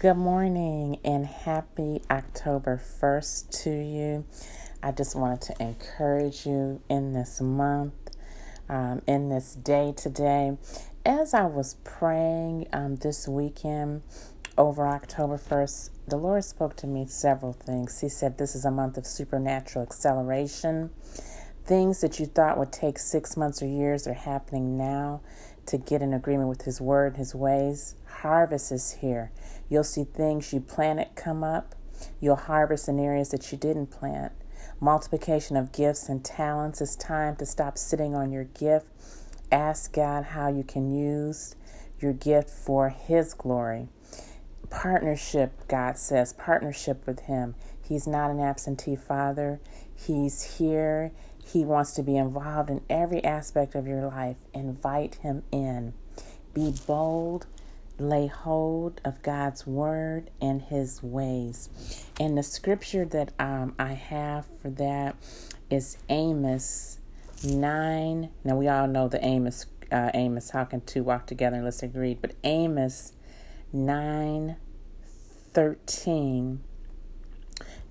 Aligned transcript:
Good 0.00 0.16
morning 0.16 0.98
and 1.04 1.26
happy 1.26 2.00
October 2.10 2.80
1st 3.02 3.62
to 3.64 3.70
you. 3.70 4.24
I 4.82 4.92
just 4.92 5.14
wanted 5.14 5.42
to 5.42 5.62
encourage 5.62 6.46
you 6.46 6.80
in 6.88 7.12
this 7.12 7.42
month, 7.42 7.92
um, 8.70 9.02
in 9.06 9.28
this 9.28 9.54
day 9.54 9.92
today. 9.94 10.56
As 11.04 11.34
I 11.34 11.44
was 11.44 11.76
praying 11.84 12.68
um, 12.72 12.96
this 12.96 13.28
weekend 13.28 14.00
over 14.56 14.86
October 14.86 15.36
1st, 15.36 15.90
the 16.08 16.16
Lord 16.16 16.44
spoke 16.44 16.76
to 16.76 16.86
me 16.86 17.04
several 17.04 17.52
things. 17.52 18.00
He 18.00 18.08
said, 18.08 18.38
This 18.38 18.54
is 18.54 18.64
a 18.64 18.70
month 18.70 18.96
of 18.96 19.06
supernatural 19.06 19.84
acceleration. 19.84 20.92
Things 21.66 22.00
that 22.00 22.18
you 22.18 22.24
thought 22.24 22.56
would 22.56 22.72
take 22.72 22.98
six 22.98 23.36
months 23.36 23.62
or 23.62 23.66
years 23.66 24.06
are 24.06 24.14
happening 24.14 24.78
now 24.78 25.20
to 25.70 25.78
get 25.78 26.02
in 26.02 26.12
agreement 26.12 26.48
with 26.48 26.62
His 26.62 26.80
word, 26.80 27.16
His 27.16 27.34
ways. 27.34 27.94
Harvest 28.20 28.70
is 28.72 28.98
here. 29.00 29.32
You'll 29.68 29.84
see 29.84 30.04
things 30.04 30.52
you 30.52 30.60
planted 30.60 31.14
come 31.14 31.42
up. 31.42 31.74
You'll 32.20 32.36
harvest 32.36 32.88
in 32.88 32.98
areas 32.98 33.30
that 33.30 33.50
you 33.50 33.58
didn't 33.58 33.88
plant. 33.88 34.32
Multiplication 34.80 35.56
of 35.56 35.72
gifts 35.72 36.08
and 36.08 36.24
talents. 36.24 36.80
It's 36.80 36.96
time 36.96 37.36
to 37.36 37.46
stop 37.46 37.78
sitting 37.78 38.14
on 38.14 38.32
your 38.32 38.44
gift. 38.44 38.86
Ask 39.52 39.92
God 39.92 40.24
how 40.26 40.48
you 40.48 40.64
can 40.64 40.90
use 40.90 41.56
your 42.00 42.12
gift 42.12 42.50
for 42.50 42.88
His 42.88 43.34
glory. 43.34 43.88
Partnership, 44.70 45.52
God 45.68 45.98
says, 45.98 46.32
partnership 46.32 47.06
with 47.06 47.20
Him. 47.20 47.54
He's 47.80 48.06
not 48.06 48.30
an 48.30 48.40
absentee 48.40 48.96
father. 48.96 49.60
He's 49.94 50.58
here. 50.58 51.12
He 51.44 51.64
wants 51.64 51.92
to 51.92 52.02
be 52.02 52.16
involved 52.16 52.70
in 52.70 52.82
every 52.88 53.22
aspect 53.24 53.74
of 53.74 53.86
your 53.86 54.06
life. 54.06 54.36
Invite 54.52 55.16
Him 55.16 55.42
in. 55.52 55.94
Be 56.54 56.74
bold 56.86 57.46
lay 58.00 58.26
hold 58.26 59.00
of 59.04 59.22
God's 59.22 59.66
word 59.66 60.30
and 60.40 60.62
his 60.62 61.02
ways. 61.02 61.68
And 62.18 62.36
the 62.36 62.42
scripture 62.42 63.04
that 63.04 63.32
um, 63.38 63.74
I 63.78 63.92
have 63.92 64.46
for 64.60 64.70
that 64.70 65.16
is 65.68 65.98
Amos 66.08 66.98
9. 67.44 68.30
Now, 68.42 68.56
we 68.56 68.68
all 68.68 68.88
know 68.88 69.06
the 69.08 69.24
Amos, 69.24 69.66
uh, 69.92 70.10
Amos, 70.14 70.50
how 70.50 70.64
can 70.64 70.80
two 70.80 71.04
walk 71.04 71.26
together 71.26 71.58
unless 71.58 71.80
they 71.80 71.86
agree? 71.86 72.14
But 72.14 72.34
Amos 72.42 73.12
9 73.72 74.56
13. 75.52 76.60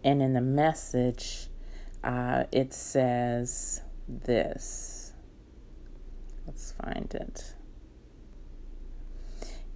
And 0.01 0.21
in 0.21 0.33
the 0.33 0.41
message, 0.41 1.48
uh, 2.03 2.45
it 2.51 2.73
says 2.73 3.81
this. 4.07 5.13
Let's 6.45 6.71
find 6.71 7.13
it. 7.13 7.55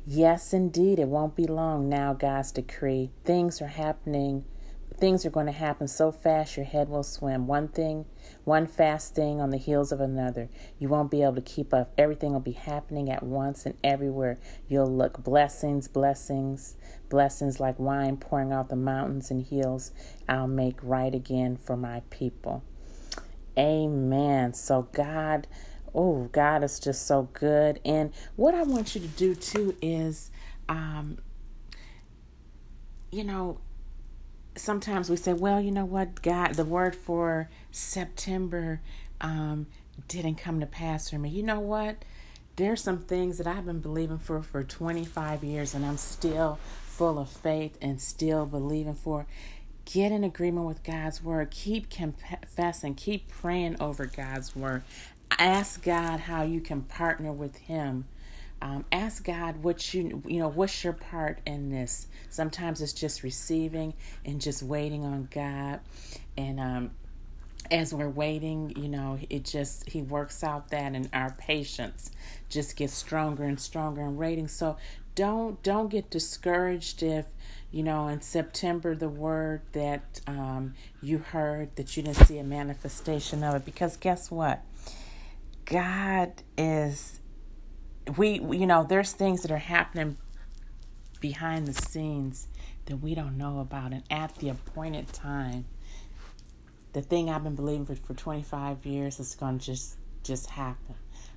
Yes, 0.06 0.54
indeed, 0.54 1.00
it 1.00 1.08
won't 1.08 1.36
be 1.36 1.48
long 1.48 1.88
now, 1.88 2.14
God's 2.14 2.52
decree. 2.52 3.12
Things 3.24 3.62
are 3.62 3.68
happening. 3.68 4.44
Things 5.04 5.26
are 5.26 5.30
going 5.30 5.48
to 5.48 5.52
happen 5.52 5.90
so 5.90 6.14
fast 6.14 6.56
your 6.56 6.66
head 6.66 6.88
will 6.88 7.04
swim. 7.04 7.46
One 7.46 7.68
thing, 7.68 8.06
one 8.46 8.66
fast 8.66 9.14
thing 9.14 9.42
on 9.42 9.50
the 9.50 9.58
heels 9.58 9.92
of 9.92 10.00
another. 10.00 10.48
You 10.80 10.88
won't 10.88 11.12
be 11.12 11.24
able 11.24 11.36
to 11.36 11.42
keep 11.42 11.74
up. 11.74 11.92
Everything 11.98 12.32
will 12.32 12.40
be 12.40 12.54
happening 12.54 13.10
at 13.10 13.22
once 13.22 13.66
and 13.66 13.76
everywhere. 13.84 14.40
You'll 14.70 14.90
look 14.90 15.22
blessings, 15.22 15.90
blessings, 15.90 16.78
blessings 17.10 17.60
like 17.60 17.78
wine 17.80 18.16
pouring 18.16 18.54
out 18.54 18.70
the 18.70 18.78
mountains 18.78 19.30
and 19.30 19.46
hills. 19.46 19.92
I'll 20.30 20.48
make 20.48 20.78
right 20.82 21.14
again 21.14 21.58
for 21.58 21.76
my 21.76 22.02
people. 22.10 22.64
Amen. 23.60 24.54
So, 24.54 24.84
God 24.94 25.48
oh, 25.94 26.30
God 26.32 26.64
is 26.64 26.80
just 26.80 27.06
so 27.06 27.28
good. 27.34 27.82
And 27.84 28.14
what 28.38 28.56
I 28.56 28.64
want 28.64 28.96
you 28.96 29.02
to 29.02 29.08
do 29.08 29.36
too 29.36 29.76
is, 29.82 30.32
um, 30.70 31.18
you 33.12 33.26
know, 33.26 33.60
sometimes 34.56 35.10
we 35.10 35.16
say, 35.16 35.34
well, 35.34 35.60
you 35.60 35.72
know 35.72 35.86
what, 35.86 36.22
God, 36.22 36.56
the 36.56 36.66
word 36.66 36.96
for 36.96 37.50
September 37.72 38.82
um, 39.22 39.68
didn't 40.08 40.36
come 40.36 40.60
to 40.60 40.66
pass 40.66 41.10
for 41.10 41.18
me. 41.18 41.30
You 41.30 41.44
know 41.44 41.60
what? 41.60 42.04
There's 42.56 42.84
some 42.84 43.00
things 43.00 43.38
that 43.40 43.48
I've 43.48 43.66
been 43.66 43.80
believing 43.80 44.20
for 44.20 44.42
for 44.44 44.64
25 44.64 45.44
years, 45.44 45.74
and 45.74 45.86
I'm 45.86 45.98
still 45.98 46.60
full 46.86 47.18
of 47.18 47.30
faith 47.30 47.78
and 47.82 48.00
still 48.00 48.46
believing 48.46 48.96
for. 48.96 49.26
Get 49.86 50.12
in 50.12 50.24
agreement 50.24 50.68
with 50.68 50.84
God's 50.84 51.22
word. 51.24 51.52
Keep 51.52 51.90
confessing. 51.90 52.96
Keep 52.96 53.28
praying 53.30 53.82
over 53.82 54.06
God's 54.06 54.56
word 54.56 54.84
ask 55.40 55.84
God 55.84 56.22
how 56.22 56.44
you 56.44 56.62
can 56.62 56.82
partner 56.82 57.32
with 57.32 57.58
Him. 57.58 58.06
Um, 58.64 58.86
ask 58.94 59.26
God 59.26 59.62
what 59.62 59.94
you 59.94 60.24
you 60.26 60.40
know 60.40 60.48
what's 60.48 60.86
your 60.86 60.94
part 60.94 61.40
in 61.46 61.70
this. 61.70 62.08
Sometimes 62.30 62.82
it's 62.82 62.94
just 62.94 63.22
receiving 63.22 63.94
and 64.24 64.40
just 64.40 64.64
waiting 64.64 65.04
on 65.04 65.28
God, 65.30 65.82
and 66.38 66.62
um, 66.62 66.92
as 67.70 67.94
we're 67.94 68.08
waiting, 68.08 68.72
you 68.78 68.88
know, 68.88 69.20
it 69.30 69.44
just 69.44 69.90
He 69.90 70.02
works 70.02 70.46
out 70.46 70.70
that, 70.70 70.94
and 70.94 71.10
our 71.12 71.32
patience 71.32 72.12
just 72.48 72.78
gets 72.78 72.94
stronger 72.94 73.44
and 73.44 73.60
stronger 73.60 74.04
in 74.04 74.16
waiting. 74.16 74.48
So 74.48 74.78
don't 75.14 75.62
don't 75.62 75.90
get 75.90 76.10
discouraged 76.10 77.04
if 77.04 77.26
you 77.70 77.84
know 77.84 78.08
in 78.08 78.22
September 78.22 78.96
the 78.96 79.10
word 79.10 79.64
that 79.74 80.22
um, 80.26 80.74
you 81.02 81.18
heard 81.18 81.76
that 81.76 81.98
you 81.98 82.04
didn't 82.04 82.26
see 82.28 82.38
a 82.38 82.46
manifestation 82.46 83.44
of 83.44 83.56
it 83.56 83.66
because 83.66 83.98
guess 83.98 84.32
what 84.32 84.64
God 85.66 86.32
is 86.58 87.20
we 88.18 88.40
you 88.40 88.66
know 88.66 88.86
there's 88.88 89.14
things 89.14 89.42
that 89.42 89.52
are 89.52 89.58
happening 89.58 90.18
behind 91.20 91.68
the 91.68 91.74
scenes 91.74 92.48
that 92.86 92.98
we 92.98 93.16
don't 93.16 93.38
know 93.38 93.60
about. 93.60 93.94
And 93.94 94.04
at 94.10 94.36
the 94.36 94.50
appointed 94.50 95.12
time 95.14 95.66
the 96.94 97.02
thing 97.02 97.30
I've 97.30 97.44
been 97.44 97.56
believing 97.56 97.86
for, 97.86 97.96
for 97.96 98.14
25 98.14 98.86
years 98.86 99.20
is 99.20 99.36
going 99.36 99.60
to 99.60 99.66
just 99.66 99.98
just 100.24 100.50
happen 100.52 100.96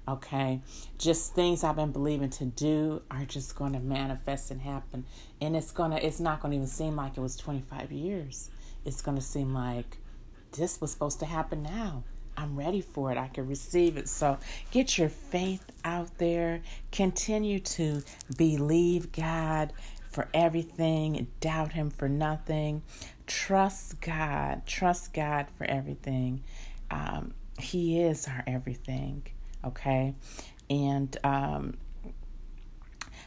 okay? 0.09 0.61
Just 0.99 1.35
things 1.35 1.65
I've 1.65 1.77
been 1.77 1.93
believing 1.93 2.31
to 2.31 2.45
do 2.45 3.03
are 3.11 3.25
just 3.25 3.57
going 3.57 3.73
to 3.73 3.81
manifest 3.81 4.51
and 4.51 4.61
happen. 4.61 5.05
And 5.41 5.57
it's 5.57 5.73
going 5.73 5.91
to 5.91 6.05
it's 6.05 6.21
not 6.21 6.41
going 6.41 6.53
to 6.53 6.57
even 6.57 6.69
seem 6.69 6.97
like 6.97 7.17
it 7.17 7.21
was 7.21 7.37
25 7.37 7.93
years. 7.93 8.51
It's 8.85 9.03
going 9.03 9.17
to 9.17 9.23
seem 9.23 9.53
like 9.53 9.99
this 10.53 10.81
was 10.81 10.93
supposed 10.93 11.19
to 11.21 11.27
happen 11.27 11.63
now 11.63 12.05
I'm 12.37 12.57
ready 12.57 12.81
for 12.81 13.11
it. 13.11 13.19
I 13.19 13.29
can 13.29 13.47
receive 13.47 13.97
it. 13.97 14.09
So 14.09 14.39
get 14.71 14.99
your 14.99 15.09
faith 15.09 15.71
out 15.85 16.19
there. 16.19 16.63
Continue 16.93 17.61
to 17.61 18.03
believe 18.37 19.13
God 19.13 19.73
for 20.11 20.29
everything, 20.33 21.27
doubt 21.41 21.73
Him 21.73 21.91
for 21.91 22.09
nothing. 22.09 22.83
Trust 23.27 24.01
God. 24.01 24.67
Trust 24.67 25.13
God 25.13 25.47
for 25.57 25.65
everything. 25.65 26.43
Um, 26.91 27.35
he 27.59 28.01
is 28.01 28.27
our 28.29 28.45
everything. 28.47 29.27
Okay. 29.65 30.15
And 30.71 31.17
um, 31.25 31.77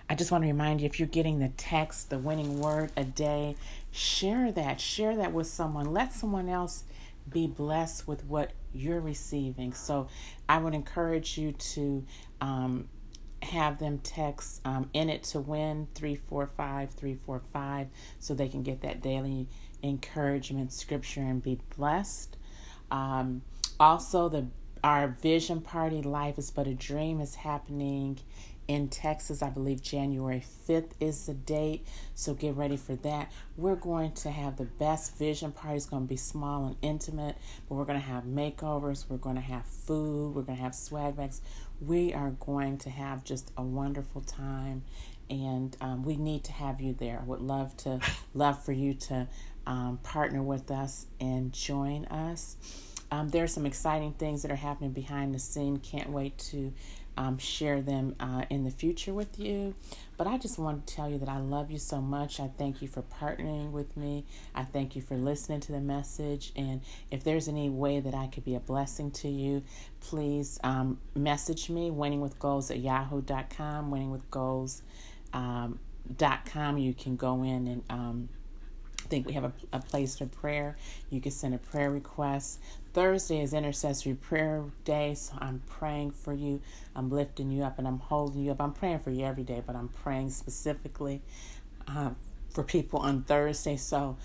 I 0.10 0.16
just 0.16 0.32
want 0.32 0.44
to 0.44 0.48
remind 0.48 0.82
you 0.82 0.86
if 0.86 1.00
you're 1.00 1.08
getting 1.08 1.40
the 1.40 1.50
text, 1.50 2.10
the 2.10 2.18
winning 2.18 2.60
word 2.60 2.92
a 2.98 3.04
day, 3.04 3.56
share 3.92 4.52
that. 4.52 4.82
Share 4.82 5.16
that 5.16 5.34
with 5.34 5.48
someone. 5.48 5.94
Let 5.94 6.14
someone 6.14 6.50
else 6.50 6.84
be 7.30 7.48
blessed 7.48 8.08
with 8.08 8.26
what 8.26 8.52
you're 8.74 9.00
receiving. 9.00 9.74
So 9.74 10.08
I 10.48 10.58
would 10.58 10.74
encourage 10.74 11.38
you 11.38 11.52
to 11.52 12.06
um, 12.42 12.90
have 13.42 13.80
them 13.80 14.00
text 14.00 14.62
um, 14.66 14.90
in 14.94 15.10
it 15.10 15.24
to 15.24 15.40
win 15.40 15.88
345 15.96 16.92
345 16.92 17.88
so 18.20 18.34
they 18.34 18.48
can 18.48 18.64
get 18.64 18.82
that 18.82 19.02
daily 19.02 19.48
encouragement 19.84 20.74
scripture 20.74 21.22
and 21.22 21.42
be 21.42 21.60
blessed. 21.76 22.38
Um, 22.92 23.44
also, 23.80 24.30
the 24.30 24.48
our 24.84 25.10
vision 25.10 25.60
party, 25.60 26.02
Life 26.02 26.38
is 26.38 26.52
But 26.52 26.68
a 26.68 26.74
Dream, 26.74 27.20
is 27.20 27.36
happening 27.36 28.20
in 28.70 28.88
Texas. 28.88 29.42
I 29.42 29.50
believe 29.50 29.82
January 29.82 30.44
5th 30.68 30.92
is 31.00 31.26
the 31.26 31.34
date. 31.34 31.88
So 32.14 32.36
get 32.36 32.56
ready 32.56 32.78
for 32.78 32.96
that. 32.98 33.32
We're 33.58 33.76
going 33.76 34.12
to 34.14 34.30
have 34.30 34.58
the 34.58 34.66
best 34.66 35.18
vision 35.18 35.52
party. 35.52 35.78
It's 35.78 35.88
going 35.88 36.04
to 36.04 36.08
be 36.08 36.18
small 36.18 36.68
and 36.68 36.76
intimate, 36.84 37.36
but 37.68 37.76
we're 37.76 37.86
going 37.86 38.00
to 38.00 38.06
have 38.06 38.26
makeovers. 38.26 39.06
We're 39.10 39.18
going 39.18 39.38
to 39.38 39.42
have 39.42 39.66
food. 39.66 40.36
We're 40.36 40.44
going 40.44 40.60
to 40.60 40.64
have 40.64 40.76
swag 40.76 41.18
bags. 41.18 41.42
We 41.82 42.14
are 42.14 42.30
going 42.30 42.78
to 42.80 42.92
have 42.92 43.24
just 43.24 43.52
a 43.58 43.64
wonderful 43.64 44.22
time. 44.22 44.84
And 45.32 45.76
um, 45.82 46.04
we 46.04 46.16
need 46.16 46.44
to 46.44 46.52
have 46.52 46.80
you 46.80 46.94
there. 46.94 47.20
I 47.20 47.26
would 47.26 47.42
love 47.42 47.76
to 47.78 48.00
love 48.36 48.64
for 48.64 48.72
you 48.72 48.94
to 48.94 49.28
um, 49.66 50.00
partner 50.04 50.44
with 50.44 50.70
us 50.70 51.08
and 51.20 51.52
join 51.52 52.06
us. 52.06 52.56
Um, 53.12 53.30
there 53.30 53.44
are 53.44 53.48
some 53.48 53.66
exciting 53.66 54.14
things 54.14 54.42
that 54.44 54.52
are 54.52 54.56
happening 54.56 54.92
behind 54.92 55.34
the 55.34 55.40
scene. 55.40 55.78
Can't 55.78 56.10
wait 56.10 56.38
to 56.50 56.74
um, 57.18 57.38
share 57.38 57.82
them 57.82 58.16
uh, 58.20 58.46
in 58.50 58.64
the 58.64 58.72
future 58.72 59.14
with 59.14 59.40
you. 59.40 59.76
But 60.18 60.28
I 60.28 60.38
just 60.38 60.58
want 60.58 60.86
to 60.86 60.96
tell 60.96 61.10
you 61.10 61.18
that 61.18 61.30
I 61.30 61.38
love 61.38 61.72
you 61.72 61.80
so 61.80 62.02
much. 62.02 62.40
I 62.40 62.50
thank 62.58 62.82
you 62.82 62.88
for 62.88 63.02
partnering 63.02 63.72
with 63.72 63.98
me. 63.98 64.26
I 64.56 64.64
thank 64.64 64.96
you 64.96 65.02
for 65.02 65.16
listening 65.16 65.60
to 65.62 65.72
the 65.72 65.82
message. 65.82 66.52
And 66.56 66.82
if 67.12 67.24
there's 67.24 67.48
any 67.48 67.70
way 67.70 68.00
that 68.00 68.14
I 68.14 68.28
could 68.28 68.46
be 68.46 68.56
a 68.56 68.60
blessing 68.60 69.12
to 69.12 69.28
you, 69.28 69.64
please 70.00 70.60
um, 70.64 71.00
message 71.16 71.70
me, 71.70 71.90
winningwithgoals 71.90 72.72
at 72.72 72.80
yahoo.com, 72.80 73.92
winningwithgoals. 73.92 74.82
Um, 75.34 75.80
com. 76.18 76.78
You 76.78 76.94
can 76.94 77.16
go 77.16 77.44
in 77.44 77.68
and 77.68 77.84
um, 77.90 78.30
think 79.10 79.28
we 79.28 79.34
have 79.34 79.46
a, 79.46 79.54
a 79.74 79.80
place 79.80 80.18
for 80.18 80.26
prayer. 80.26 80.78
You 81.10 81.22
can 81.22 81.32
send 81.32 81.54
a 81.54 81.58
prayer 81.58 81.90
request. 81.90 82.60
Thursday 82.94 83.42
is 83.42 83.54
intercessory 83.54 84.16
prayer 84.16 84.66
day, 84.84 85.14
so 85.16 85.34
I'm 85.40 85.62
praying 85.68 86.12
for 86.12 86.34
you. 86.34 86.62
I'm 86.96 87.10
lifting 87.10 87.52
you 87.52 87.64
up 87.64 87.78
and 87.78 87.88
I'm 87.88 88.00
holding 88.00 88.44
you 88.44 88.52
up. 88.52 88.62
I'm 88.62 88.74
praying 88.74 89.00
for 89.00 89.12
you 89.12 89.26
every 89.26 89.44
day, 89.44 89.62
but 89.66 89.76
I'm 89.76 89.90
praying 89.90 90.32
specifically 90.32 91.22
uh, 91.88 92.12
for 92.54 92.64
people 92.64 93.00
on 93.00 93.24
Thursday. 93.24 93.78
So 93.78 94.18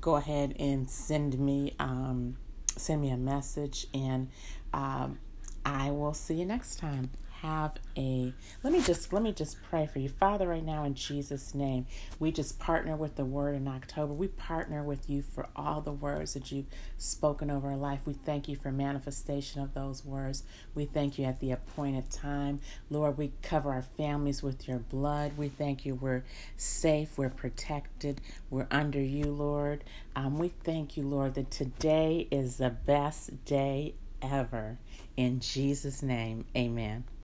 go 0.00 0.16
ahead 0.16 0.54
and 0.58 0.88
send 0.88 1.38
me 1.38 1.74
um, 1.78 2.36
send 2.76 3.02
me 3.02 3.10
a 3.10 3.16
message, 3.16 3.86
and 3.92 4.28
um, 4.72 5.18
I 5.64 5.90
will 5.90 6.14
see 6.14 6.34
you 6.34 6.46
next 6.46 6.76
time 6.76 7.10
have 7.42 7.72
a 7.96 8.32
let 8.62 8.72
me 8.72 8.80
just 8.80 9.12
let 9.12 9.20
me 9.22 9.32
just 9.32 9.60
pray 9.64 9.84
for 9.84 9.98
you. 9.98 10.08
Father 10.08 10.46
right 10.46 10.64
now 10.64 10.84
in 10.84 10.94
jesus 10.94 11.54
name 11.54 11.86
we 12.20 12.30
just 12.30 12.60
partner 12.60 12.94
with 12.96 13.16
the 13.16 13.24
word 13.24 13.56
in 13.56 13.66
october. 13.66 14.12
We 14.12 14.28
partner 14.28 14.84
with 14.84 15.10
you 15.10 15.22
for 15.22 15.48
all 15.56 15.80
the 15.80 15.92
words 15.92 16.34
that 16.34 16.52
you've 16.52 16.66
spoken 16.98 17.50
over 17.50 17.70
our 17.70 17.76
life. 17.76 18.00
We 18.06 18.12
thank 18.12 18.48
you 18.48 18.54
for 18.54 18.70
manifestation 18.70 19.60
of 19.60 19.74
those 19.74 20.04
words. 20.04 20.44
We 20.74 20.84
thank 20.84 21.18
you 21.18 21.24
at 21.24 21.40
the 21.40 21.50
appointed 21.50 22.10
time. 22.10 22.60
Lord 22.90 23.18
we 23.18 23.32
cover 23.42 23.72
our 23.72 23.82
families 23.82 24.42
with 24.42 24.68
your 24.68 24.78
blood. 24.78 25.36
We 25.36 25.48
thank 25.48 25.84
you. 25.84 25.96
We're 25.96 26.24
safe. 26.56 27.18
We're 27.18 27.28
protected. 27.30 28.20
We're 28.50 28.68
under 28.70 29.00
you 29.02 29.24
lord. 29.26 29.82
Um, 30.14 30.38
we 30.38 30.52
thank 30.62 30.96
you 30.96 31.02
lord 31.02 31.34
that 31.34 31.50
today 31.50 32.28
is 32.30 32.58
the 32.58 32.70
best 32.70 33.44
day 33.44 33.94
ever. 34.22 34.78
In 35.16 35.40
jesus 35.40 36.02
name 36.02 36.44
amen 36.56 37.04